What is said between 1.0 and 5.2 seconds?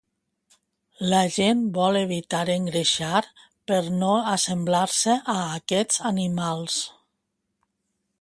La gent vol evitar engreixar per no assemblar-se